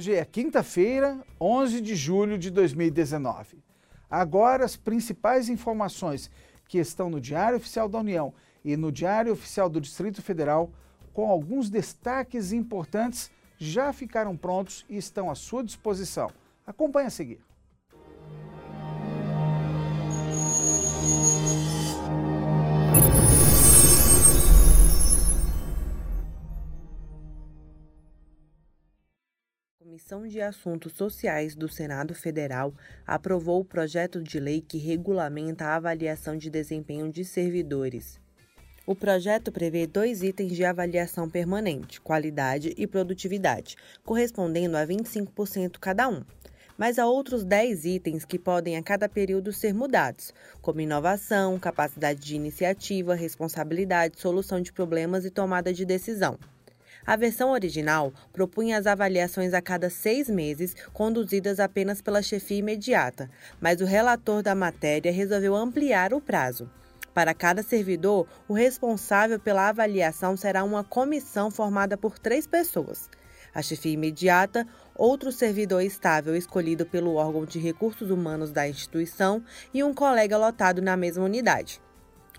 Hoje 0.00 0.14
é 0.14 0.24
quinta-feira, 0.24 1.22
11 1.38 1.78
de 1.78 1.94
julho 1.94 2.38
de 2.38 2.50
2019. 2.50 3.62
Agora, 4.10 4.64
as 4.64 4.74
principais 4.74 5.50
informações 5.50 6.30
que 6.66 6.78
estão 6.78 7.10
no 7.10 7.20
Diário 7.20 7.58
Oficial 7.58 7.86
da 7.86 7.98
União 7.98 8.32
e 8.64 8.78
no 8.78 8.90
Diário 8.90 9.30
Oficial 9.30 9.68
do 9.68 9.78
Distrito 9.78 10.22
Federal, 10.22 10.70
com 11.12 11.28
alguns 11.28 11.68
destaques 11.68 12.50
importantes, 12.50 13.30
já 13.58 13.92
ficaram 13.92 14.34
prontos 14.38 14.86
e 14.88 14.96
estão 14.96 15.30
à 15.30 15.34
sua 15.34 15.62
disposição. 15.62 16.30
Acompanhe 16.66 17.08
a 17.08 17.10
seguir. 17.10 17.49
Comissão 29.90 30.24
de 30.24 30.40
Assuntos 30.40 30.92
Sociais 30.92 31.56
do 31.56 31.68
Senado 31.68 32.14
Federal 32.14 32.72
aprovou 33.04 33.58
o 33.60 33.64
projeto 33.64 34.22
de 34.22 34.38
lei 34.38 34.60
que 34.60 34.78
regulamenta 34.78 35.64
a 35.64 35.74
avaliação 35.74 36.36
de 36.36 36.48
desempenho 36.48 37.10
de 37.10 37.24
servidores. 37.24 38.20
O 38.86 38.94
projeto 38.94 39.50
prevê 39.50 39.88
dois 39.88 40.22
itens 40.22 40.52
de 40.52 40.64
avaliação 40.64 41.28
permanente, 41.28 42.00
qualidade 42.00 42.72
e 42.78 42.86
produtividade, 42.86 43.74
correspondendo 44.04 44.76
a 44.76 44.86
25% 44.86 45.78
cada 45.80 46.08
um. 46.08 46.22
Mas 46.78 46.96
há 46.96 47.08
outros 47.08 47.42
10 47.42 47.84
itens 47.84 48.24
que 48.24 48.38
podem 48.38 48.76
a 48.76 48.82
cada 48.84 49.08
período 49.08 49.52
ser 49.52 49.74
mudados, 49.74 50.32
como 50.62 50.80
inovação, 50.80 51.58
capacidade 51.58 52.20
de 52.20 52.36
iniciativa, 52.36 53.16
responsabilidade, 53.16 54.20
solução 54.20 54.60
de 54.60 54.72
problemas 54.72 55.24
e 55.24 55.30
tomada 55.30 55.72
de 55.72 55.84
decisão. 55.84 56.38
A 57.06 57.16
versão 57.16 57.50
original 57.50 58.12
propunha 58.32 58.78
as 58.78 58.86
avaliações 58.86 59.54
a 59.54 59.62
cada 59.62 59.88
seis 59.88 60.28
meses, 60.28 60.74
conduzidas 60.92 61.58
apenas 61.58 62.02
pela 62.02 62.22
chefia 62.22 62.58
imediata, 62.58 63.30
mas 63.60 63.80
o 63.80 63.84
relator 63.84 64.42
da 64.42 64.54
matéria 64.54 65.12
resolveu 65.12 65.56
ampliar 65.56 66.12
o 66.12 66.20
prazo. 66.20 66.70
Para 67.12 67.34
cada 67.34 67.62
servidor, 67.62 68.26
o 68.46 68.52
responsável 68.52 69.38
pela 69.38 69.68
avaliação 69.68 70.36
será 70.36 70.62
uma 70.62 70.84
comissão 70.84 71.50
formada 71.50 71.96
por 71.96 72.18
três 72.18 72.46
pessoas. 72.46 73.08
A 73.52 73.62
chefia 73.62 73.92
imediata, 73.92 74.66
outro 74.94 75.32
servidor 75.32 75.82
estável 75.82 76.36
escolhido 76.36 76.86
pelo 76.86 77.14
órgão 77.14 77.44
de 77.44 77.58
recursos 77.58 78.10
humanos 78.10 78.52
da 78.52 78.68
instituição 78.68 79.42
e 79.74 79.82
um 79.82 79.92
colega 79.92 80.38
lotado 80.38 80.80
na 80.80 80.96
mesma 80.96 81.24
unidade. 81.24 81.80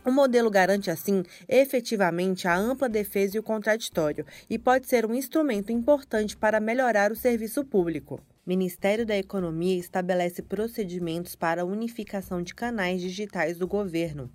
O 0.04 0.12
modelo 0.12 0.50
garante, 0.50 0.90
assim, 0.90 1.24
efetivamente 1.48 2.48
a 2.48 2.58
ampla 2.58 2.90
defesa 2.90 3.38
e 3.38 3.40
o 3.40 3.44
contraditório 3.44 4.26
e 4.50 4.58
pode 4.58 4.88
ser 4.88 5.06
um 5.06 5.14
instrumento 5.14 5.72
importante 5.72 6.36
para 6.36 6.60
melhorar 6.60 7.12
o 7.12 7.16
serviço 7.16 7.64
público. 7.64 8.20
Ministério 8.44 9.06
da 9.06 9.16
Economia 9.16 9.78
estabelece 9.78 10.42
procedimentos 10.42 11.36
para 11.36 11.62
a 11.62 11.66
unificação 11.66 12.42
de 12.42 12.56
canais 12.56 13.00
digitais 13.00 13.60
do 13.60 13.68
governo. 13.68 14.32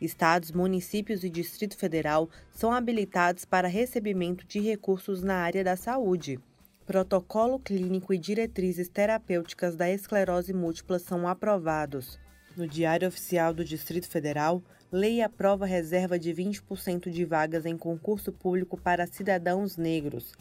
Estados, 0.00 0.50
municípios 0.50 1.22
e 1.22 1.30
Distrito 1.30 1.76
Federal 1.76 2.28
são 2.50 2.72
habilitados 2.72 3.44
para 3.44 3.68
recebimento 3.68 4.44
de 4.44 4.58
recursos 4.58 5.22
na 5.22 5.36
área 5.36 5.62
da 5.62 5.76
saúde. 5.76 6.40
Protocolo 6.84 7.60
clínico 7.60 8.12
e 8.12 8.18
diretrizes 8.18 8.88
terapêuticas 8.88 9.76
da 9.76 9.88
esclerose 9.88 10.52
múltipla 10.52 10.98
são 10.98 11.28
aprovados. 11.28 12.18
No 12.56 12.66
Diário 12.66 13.06
Oficial 13.06 13.52
do 13.52 13.62
Distrito 13.62 14.08
Federal, 14.08 14.62
lei 14.90 15.20
aprova 15.20 15.66
reserva 15.66 16.18
de 16.18 16.32
20% 16.32 17.10
de 17.10 17.22
vagas 17.22 17.66
em 17.66 17.76
concurso 17.76 18.32
público 18.32 18.80
para 18.80 19.06
cidadãos 19.06 19.76
negros. 19.76 20.32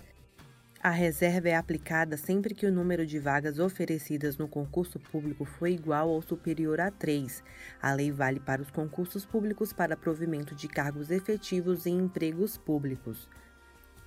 A 0.82 0.92
reserva 0.92 1.50
é 1.50 1.56
aplicada 1.56 2.16
sempre 2.16 2.56
que 2.56 2.66
o 2.66 2.72
número 2.72 3.06
de 3.06 3.20
vagas 3.20 3.60
oferecidas 3.60 4.38
no 4.38 4.48
concurso 4.48 4.98
público 4.98 5.44
for 5.44 5.68
igual 5.68 6.08
ou 6.08 6.22
superior 6.22 6.80
a 6.80 6.90
3. 6.90 7.44
A 7.82 7.94
lei 7.94 8.14
vale 8.14 8.40
para 8.40 8.62
os 8.62 8.72
concursos 8.72 9.26
públicos 9.26 9.74
para 9.74 9.98
provimento 9.98 10.56
de 10.56 10.70
cargos 10.70 11.12
efetivos 11.12 11.86
em 11.86 11.98
empregos 11.98 12.58
públicos 12.58 13.28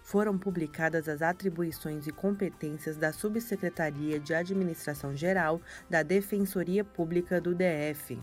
foram 0.09 0.39
publicadas 0.39 1.07
as 1.07 1.21
atribuições 1.21 2.07
e 2.07 2.11
competências 2.11 2.97
da 2.97 3.13
Subsecretaria 3.13 4.19
de 4.19 4.33
Administração 4.33 5.15
Geral 5.15 5.61
da 5.91 6.03
Defensoria 6.03 6.83
Pública 6.83 7.39
do 7.39 7.55
DF. 7.55 8.19